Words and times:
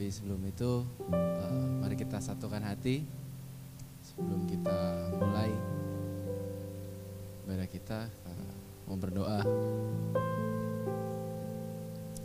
Tapi 0.00 0.16
sebelum 0.16 0.40
itu 0.48 0.80
uh, 1.12 1.68
mari 1.84 1.92
kita 1.92 2.24
satukan 2.24 2.64
hati 2.64 3.04
sebelum 4.00 4.48
kita 4.48 4.72
mulai 5.20 5.52
ibadah 7.44 7.68
kita 7.68 8.08
uh, 8.08 8.54
mau 8.88 8.96
berdoa. 8.96 9.44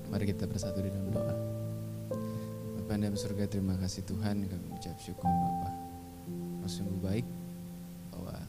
Mari 0.07 0.23
kita 0.23 0.47
bersatu 0.47 0.79
di 0.79 0.87
dalam 0.87 1.11
doa. 1.11 1.35
Bapak 2.79 2.95
dalam 2.95 3.19
surga 3.19 3.43
terima 3.43 3.75
kasih 3.75 4.07
Tuhan 4.07 4.47
kami 4.47 4.65
ucap 4.71 4.95
syukur 4.95 5.27
Bapak. 5.27 5.75
Kau 6.63 6.71
sungguh 6.71 6.99
baik 7.03 7.27
bahwa 8.15 8.39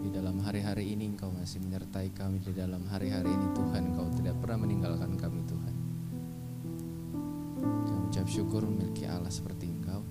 di 0.00 0.08
dalam 0.08 0.40
hari-hari 0.40 0.88
ini 0.88 1.12
Engkau 1.12 1.28
masih 1.36 1.60
menyertai 1.60 2.16
kami 2.16 2.40
di 2.40 2.56
dalam 2.56 2.80
hari-hari 2.88 3.28
ini 3.28 3.46
Tuhan 3.52 3.92
Engkau 3.92 4.08
tidak 4.16 4.40
pernah 4.40 4.64
meninggalkan 4.64 5.20
kami 5.20 5.43
Tuhan. 8.14 8.22
Kami 8.22 8.30
ucap 8.30 8.30
syukur 8.30 8.62
memiliki 8.62 9.10
Allah 9.10 9.32
seperti 9.32 9.74
Engkau. 9.74 10.06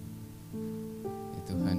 Ya 1.31 1.41
Tuhan, 1.48 1.77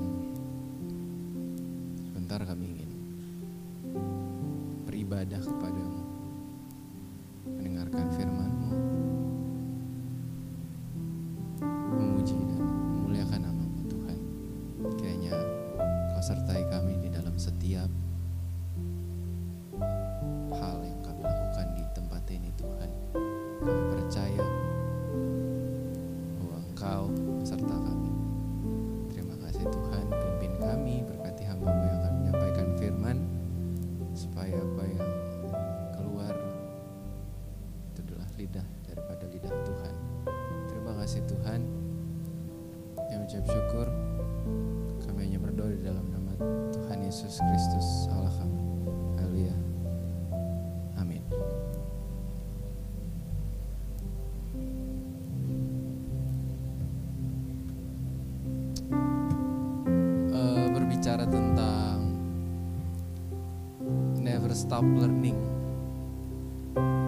stop 64.84 65.00
learning. 65.00 65.38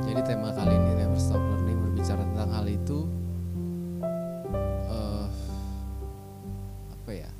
Jadi 0.09 0.21
tema 0.25 0.49
kali 0.49 0.73
ini 0.73 0.93
never 0.97 1.21
stop 1.21 1.45
learning 1.45 1.77
berbicara 1.85 2.25
tentang 2.25 2.49
hal 2.57 2.67
itu. 2.73 2.99
eh, 4.89 5.29
apa 6.89 7.11
ya? 7.13 7.31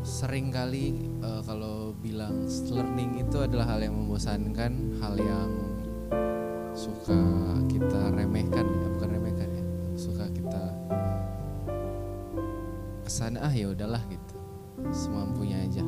Sering 0.00 0.48
kali 0.48 1.04
eh, 1.20 1.42
kalau 1.44 1.92
bilang 2.00 2.48
learning 2.48 3.20
itu 3.20 3.44
adalah 3.44 3.76
hal 3.76 3.84
yang 3.84 3.92
membosankan, 3.92 4.72
hal 5.04 5.20
yang 5.20 5.52
suka 6.72 7.20
kita 7.68 8.08
remehkan, 8.16 8.64
ya 8.64 8.88
bukan 8.96 9.08
remehkan 9.20 9.48
ya, 9.52 9.64
suka 10.00 10.24
kita 10.32 10.64
ke 13.04 13.10
sana 13.12 13.44
ah 13.44 13.52
ya 13.52 13.68
udahlah 13.68 14.00
gitu, 14.08 14.36
semampunya 14.96 15.60
aja. 15.60 15.84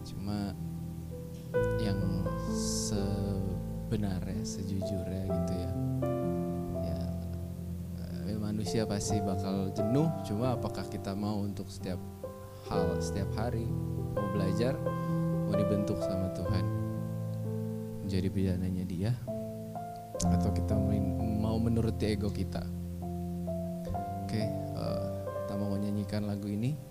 Cuma 0.00 0.56
yang 1.90 2.22
sebenarnya, 2.54 4.42
sejujurnya 4.46 5.26
gitu 5.26 5.54
ya, 5.58 5.72
ya 6.86 7.00
eh, 8.30 8.38
manusia 8.38 8.86
pasti 8.86 9.18
bakal 9.18 9.74
jenuh. 9.74 10.06
Cuma 10.22 10.54
apakah 10.54 10.86
kita 10.86 11.18
mau 11.18 11.42
untuk 11.42 11.66
setiap 11.66 11.98
hal, 12.70 13.02
setiap 13.02 13.26
hari 13.34 13.66
mau 14.14 14.30
belajar, 14.30 14.78
mau 15.50 15.54
dibentuk 15.58 15.98
sama 15.98 16.30
Tuhan, 16.38 16.64
menjadi 18.06 18.28
pidananya 18.30 18.84
Dia, 18.86 19.12
atau 20.30 20.50
kita 20.54 20.78
mau 21.42 21.58
menuruti 21.58 22.06
ego 22.06 22.30
kita? 22.30 22.62
Oke, 24.26 24.42
eh, 24.46 25.10
kita 25.26 25.54
mau 25.58 25.74
nyanyikan 25.74 26.30
lagu 26.30 26.46
ini. 26.46 26.89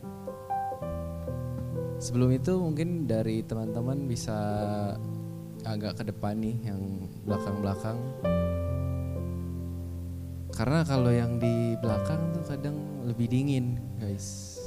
Sebelum 2.00 2.32
itu 2.32 2.56
mungkin 2.56 3.12
dari 3.12 3.44
teman-teman 3.44 4.08
bisa 4.08 4.40
agak 5.68 6.00
ke 6.00 6.04
depan 6.08 6.40
nih 6.40 6.56
yang 6.72 7.12
belakang-belakang. 7.28 8.00
Karena 10.56 10.88
kalau 10.88 11.12
yang 11.12 11.36
di 11.36 11.76
belakang 11.84 12.32
tuh 12.32 12.44
kadang 12.48 13.04
lebih 13.04 13.28
dingin, 13.28 13.80
guys. 14.00 14.60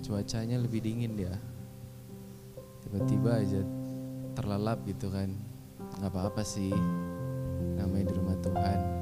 Cuacanya 0.00 0.56
lebih 0.56 0.80
dingin 0.80 1.12
dia. 1.12 1.36
Tiba-tiba 2.80 3.44
aja 3.44 3.60
terlelap 4.32 4.80
gitu 4.88 5.12
kan. 5.12 5.28
nggak 6.00 6.08
apa-apa 6.08 6.40
sih. 6.40 6.72
Namanya 7.76 8.08
di 8.08 8.14
rumah 8.16 8.36
Tuhan. 8.40 8.99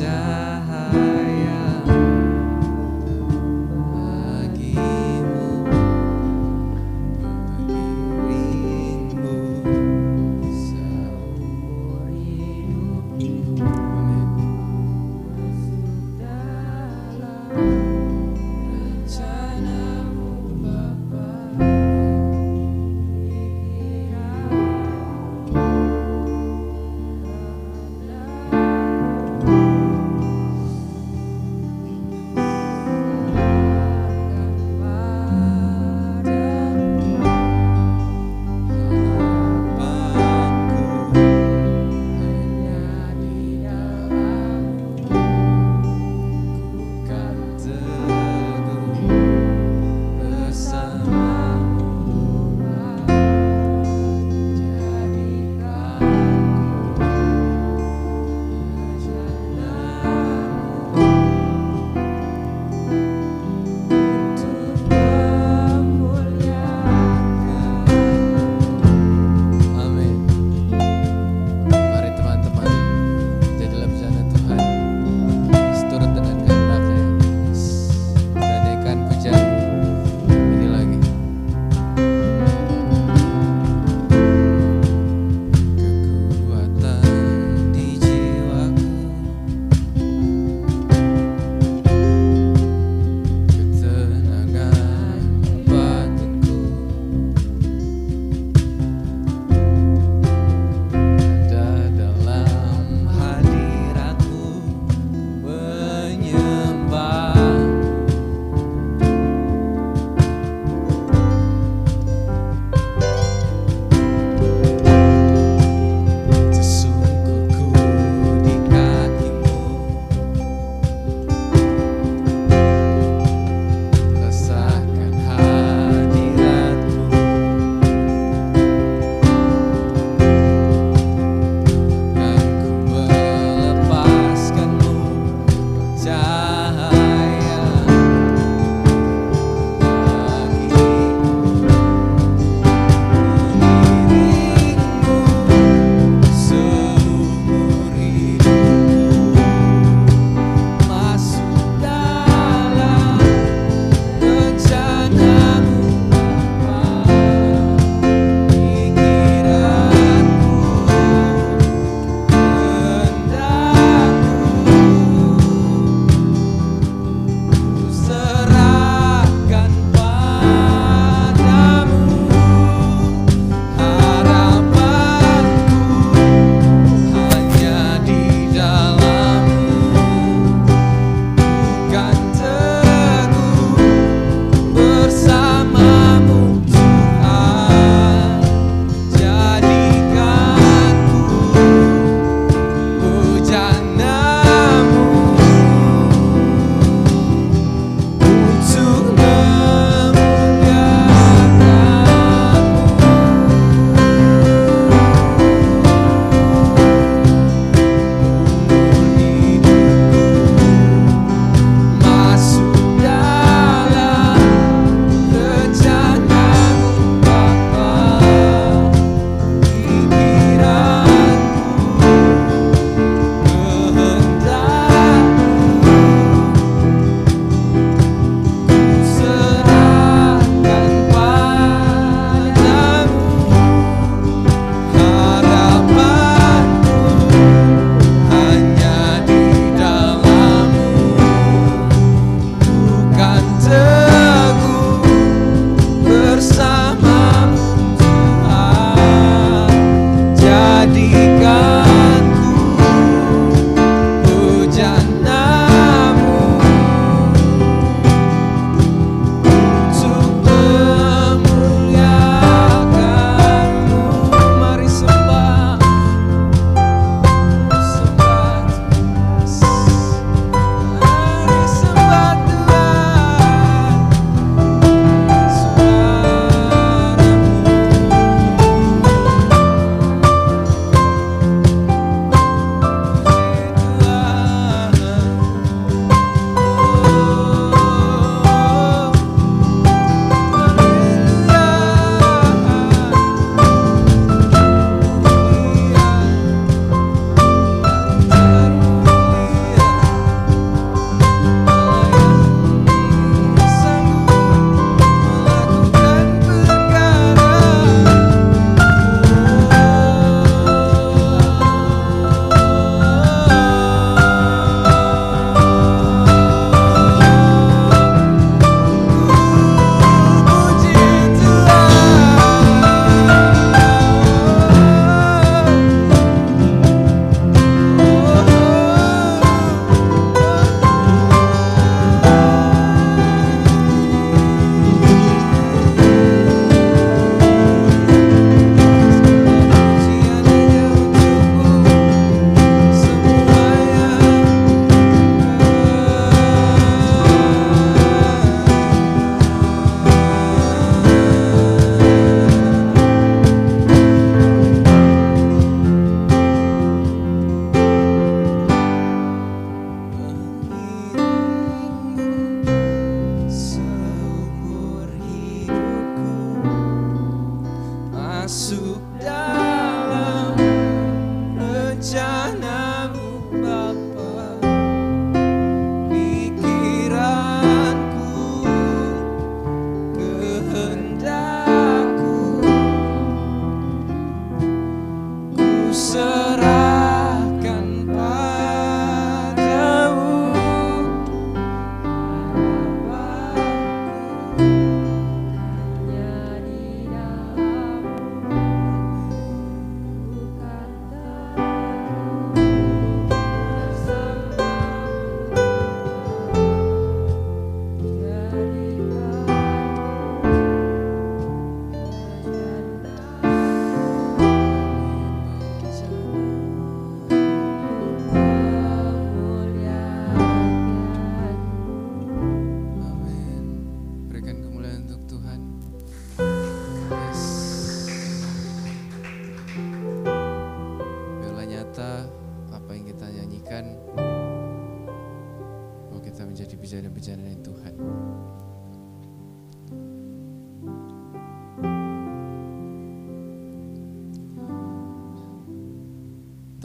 time. 0.00 0.43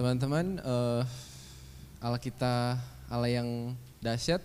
Teman-teman 0.10 0.58
uh, 0.66 1.06
Allah 2.02 2.18
kita 2.18 2.82
Allah 3.14 3.30
yang 3.30 3.78
dahsyat. 4.02 4.42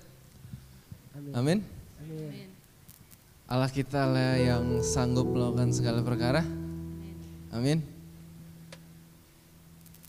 Amin. 1.32 1.64
amin. 2.04 2.52
Allah 3.48 3.72
kita 3.72 4.04
Allah 4.04 4.36
yang 4.44 4.84
sanggup 4.84 5.24
melakukan 5.24 5.72
segala 5.72 6.04
perkara. 6.04 6.44
Amin. 7.48 7.80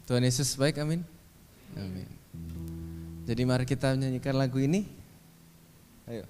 Tuhan 0.04 0.28
Yesus 0.28 0.60
baik 0.60 0.76
amin. 0.84 1.00
Amin. 1.80 2.08
Jadi 3.24 3.42
mari 3.48 3.64
kita 3.64 3.96
menyanyikan 3.96 4.36
lagu 4.36 4.60
ini. 4.60 4.84
Ayo 6.04 6.28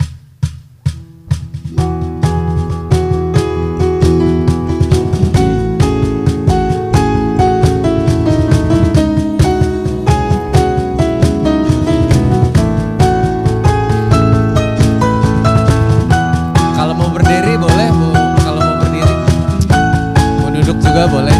agora 20.95 21.07
vou 21.07 21.21
né? 21.21 21.34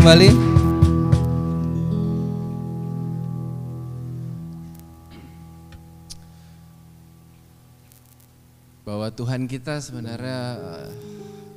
Kembali. 0.00 0.32
Bahwa 8.80 9.12
Tuhan 9.12 9.44
kita 9.44 9.76
sebenarnya 9.84 10.40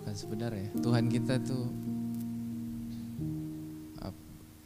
kan 0.04 0.12
sebenarnya 0.12 0.76
Tuhan 0.76 1.08
kita 1.08 1.40
tuh 1.40 1.72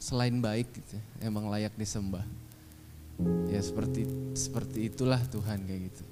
selain 0.02 0.42
baik 0.42 0.74
gitu, 0.74 0.98
ya, 0.98 1.30
emang 1.30 1.46
layak 1.46 1.78
disembah. 1.78 2.26
Ya 3.46 3.62
seperti 3.62 4.10
seperti 4.34 4.90
itulah 4.90 5.22
Tuhan 5.30 5.62
kayak 5.62 5.82
gitu. 5.86 6.04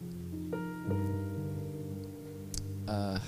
Uh, 2.86 3.18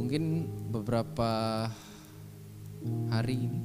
mungkin 0.00 0.48
beberapa 0.72 1.68
hari 3.12 3.36
ini. 3.36 3.60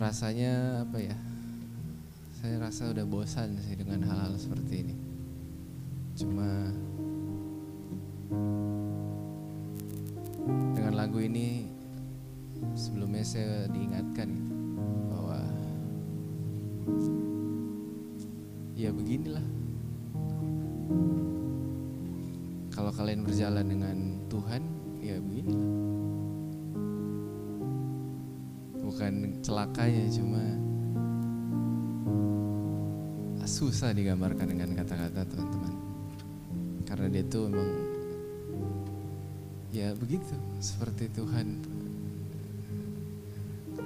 Rasanya 0.00 0.80
apa 0.88 0.96
ya? 0.96 1.12
Saya 2.40 2.56
rasa 2.64 2.88
udah 2.88 3.04
bosan 3.04 3.60
sih 3.60 3.76
dengan 3.76 4.00
hal-hal 4.08 4.40
seperti 4.40 4.88
ini. 4.88 4.96
Cuma 6.16 6.48
dengan 10.72 10.96
lagu 10.96 11.20
ini 11.20 11.68
sebelumnya 12.72 13.20
saya 13.20 13.68
diingatkan 13.68 14.32
gitu, 14.32 14.56
bahwa 15.12 15.40
ya 18.72 18.88
beginilah. 18.96 19.44
Kalau 22.72 22.96
kalian 22.96 23.28
berjalan 23.28 23.66
dengan 23.68 24.16
Tuhan 24.32 24.69
ya 25.00 25.16
begini 25.18 25.56
bukan 28.80 29.40
celakanya 29.40 30.04
cuma 30.12 30.42
susah 33.50 33.90
digambarkan 33.90 34.46
dengan 34.46 34.78
kata-kata 34.78 35.26
teman-teman. 35.26 35.74
Karena 36.86 37.06
dia 37.10 37.26
tuh 37.26 37.50
emang 37.50 37.70
ya 39.74 39.90
begitu 39.98 40.34
seperti 40.62 41.10
Tuhan 41.10 41.62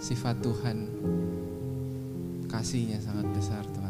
sifat 0.00 0.40
Tuhan 0.44 0.88
kasihnya 2.48 3.00
sangat 3.00 3.29
besar 3.33 3.64
teman-teman 3.72 3.84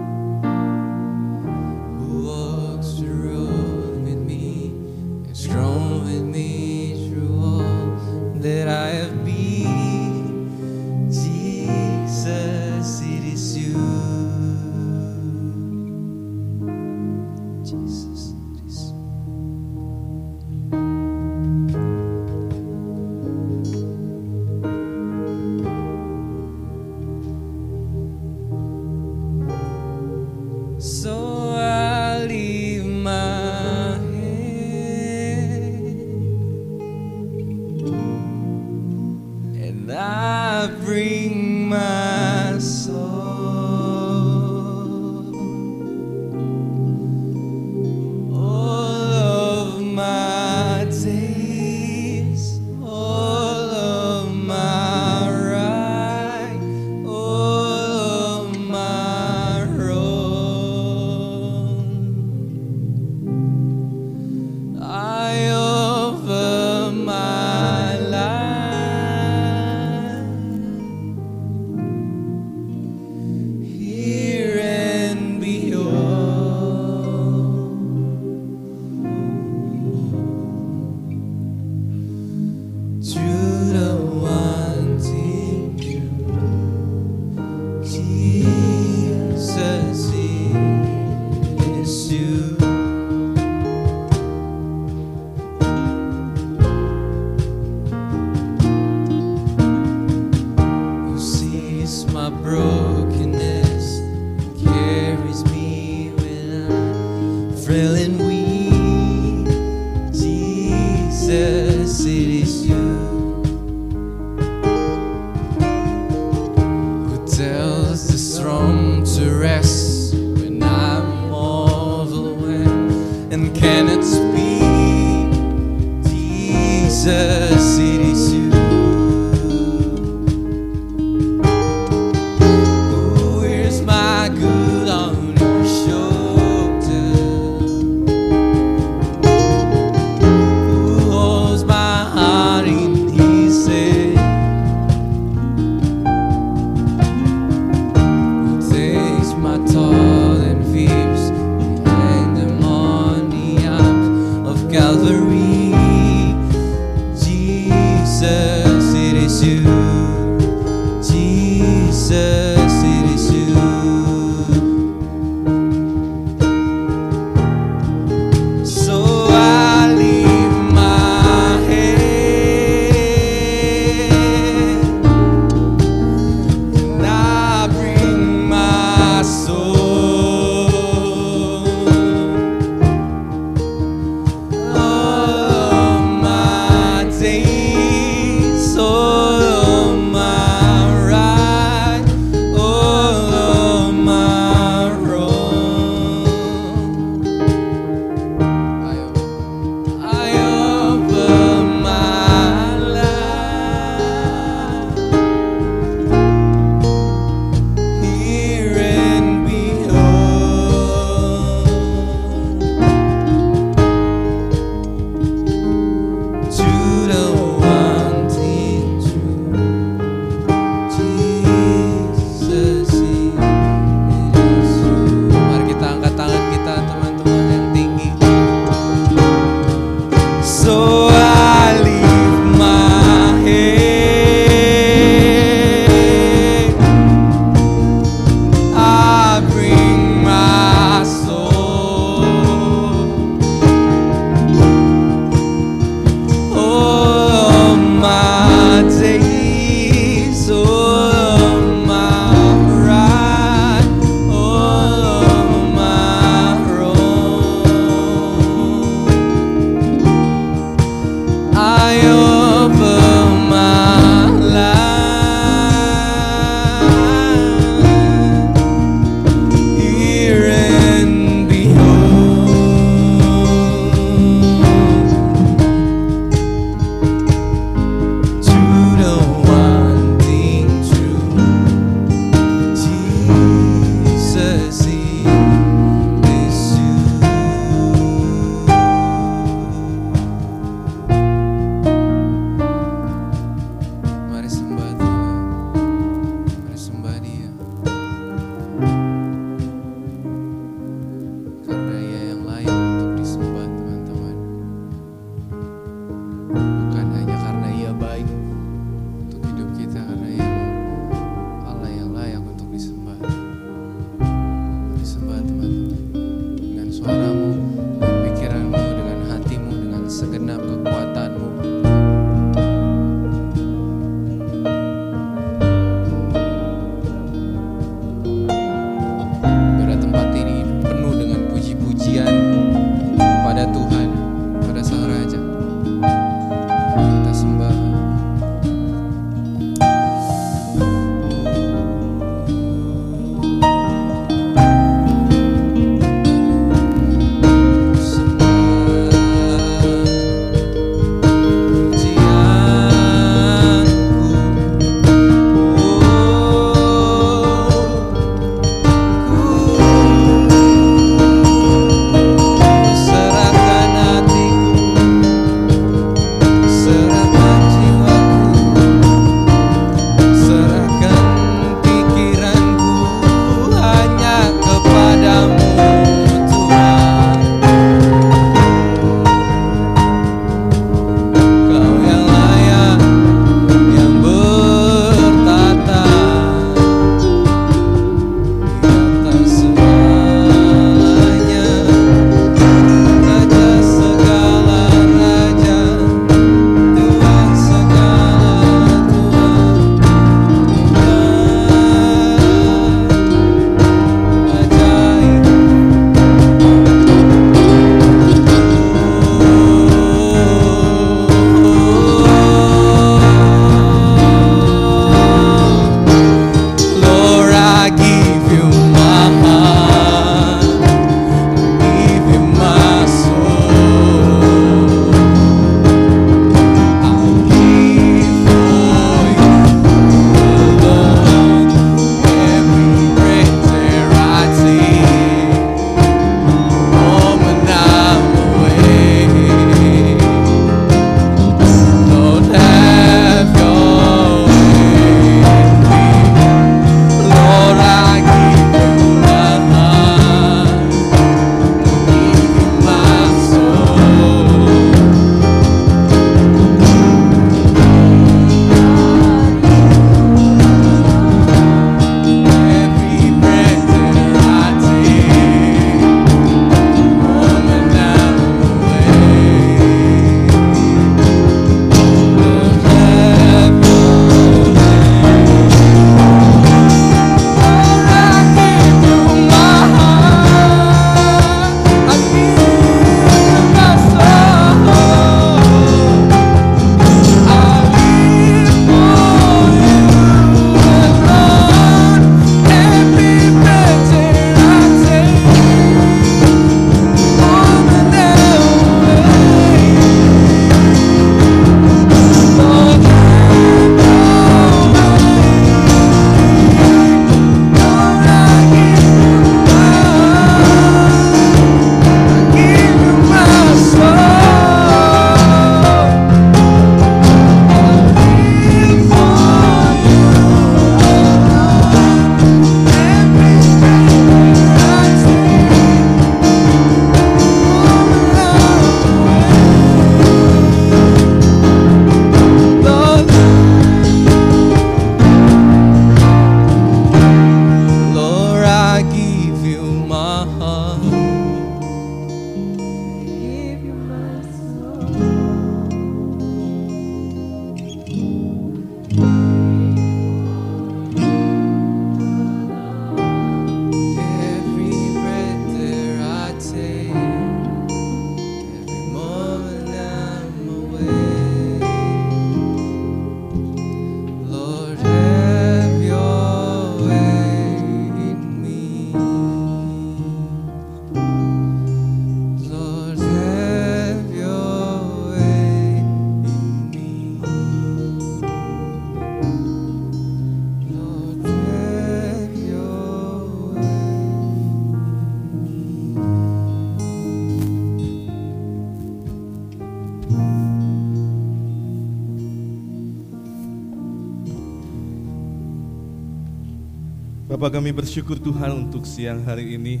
Bapak 597.60 597.76
kami 597.76 597.92
bersyukur 597.92 598.40
Tuhan 598.40 598.88
untuk 598.88 599.04
siang 599.04 599.44
hari 599.44 599.76
ini. 599.76 600.00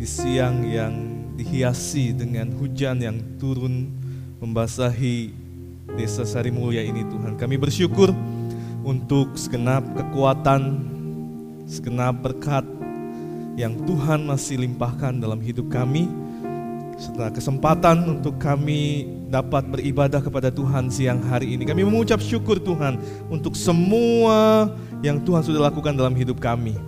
Di 0.00 0.08
siang 0.08 0.64
yang 0.64 0.96
dihiasi 1.36 2.16
dengan 2.16 2.56
hujan 2.56 3.04
yang 3.04 3.20
turun 3.36 3.92
Membasahi 4.40 5.28
desa 5.92 6.24
Sarimulya 6.24 6.80
ini 6.80 7.04
Tuhan. 7.04 7.36
Kami 7.36 7.60
bersyukur 7.60 8.16
untuk 8.80 9.36
segenap 9.36 9.84
kekuatan 9.92 10.88
Segenap 11.68 12.24
berkat 12.24 12.64
yang 13.60 13.84
Tuhan 13.84 14.24
masih 14.24 14.64
limpahkan 14.64 15.20
dalam 15.20 15.44
hidup 15.44 15.68
kami. 15.68 16.08
Serta 16.96 17.28
kesempatan 17.28 18.08
untuk 18.08 18.40
kami 18.40 19.04
dapat 19.34 19.66
beribadah 19.66 20.22
kepada 20.22 20.46
Tuhan 20.54 20.86
siang 20.86 21.18
hari 21.26 21.58
ini. 21.58 21.66
Kami 21.66 21.82
mengucap 21.82 22.22
syukur 22.22 22.62
Tuhan 22.62 23.02
untuk 23.26 23.58
semua 23.58 24.70
yang 25.02 25.18
Tuhan 25.18 25.42
sudah 25.42 25.66
lakukan 25.66 25.90
dalam 25.90 26.14
hidup 26.14 26.38
kami. 26.38 26.78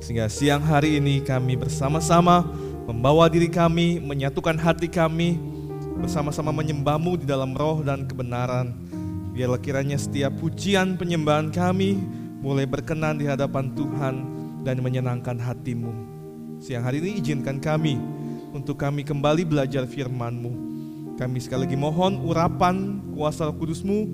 Sehingga 0.00 0.32
siang 0.32 0.64
hari 0.64 0.96
ini 0.96 1.20
kami 1.20 1.60
bersama-sama 1.60 2.48
membawa 2.88 3.28
diri 3.28 3.52
kami, 3.52 4.00
menyatukan 4.00 4.56
hati 4.56 4.88
kami, 4.88 5.36
bersama-sama 6.00 6.48
menyembahmu 6.56 7.20
di 7.20 7.28
dalam 7.28 7.52
roh 7.52 7.84
dan 7.84 8.08
kebenaran. 8.08 8.72
Biarlah 9.36 9.60
kiranya 9.60 10.00
setiap 10.00 10.32
pujian 10.40 10.96
penyembahan 10.96 11.52
kami 11.52 12.00
mulai 12.40 12.64
berkenan 12.64 13.20
di 13.20 13.28
hadapan 13.28 13.76
Tuhan 13.76 14.14
dan 14.64 14.80
menyenangkan 14.80 15.36
hatimu. 15.36 15.92
Siang 16.64 16.80
hari 16.80 17.04
ini 17.04 17.20
izinkan 17.20 17.60
kami 17.60 18.00
untuk 18.56 18.80
kami 18.80 19.04
kembali 19.04 19.44
belajar 19.44 19.84
firman-Mu. 19.84 20.69
Kami 21.20 21.36
sekali 21.36 21.68
lagi 21.68 21.76
mohon 21.76 22.16
urapan 22.24 23.04
kuasa 23.12 23.52
kudus-Mu 23.52 24.08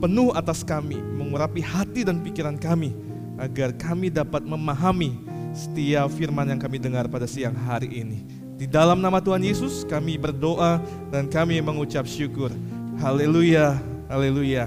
penuh 0.00 0.32
atas 0.32 0.64
kami, 0.64 0.96
mengurapi 0.96 1.60
hati 1.60 2.00
dan 2.00 2.24
pikiran 2.24 2.56
kami, 2.56 2.96
agar 3.36 3.76
kami 3.76 4.08
dapat 4.08 4.40
memahami 4.48 5.20
setiap 5.52 6.08
firman 6.08 6.48
yang 6.48 6.56
kami 6.56 6.80
dengar 6.80 7.04
pada 7.12 7.28
siang 7.28 7.52
hari 7.52 7.92
ini. 7.92 8.24
Di 8.56 8.64
dalam 8.64 9.04
nama 9.04 9.20
Tuhan 9.20 9.44
Yesus 9.44 9.84
kami 9.84 10.16
berdoa 10.16 10.80
dan 11.12 11.28
kami 11.28 11.60
mengucap 11.60 12.08
syukur. 12.08 12.48
Haleluya, 12.96 13.76
haleluya. 14.08 14.64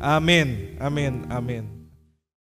Amin, 0.00 0.80
amin, 0.80 1.28
amin. 1.28 1.79